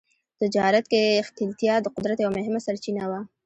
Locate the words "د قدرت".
1.81-2.17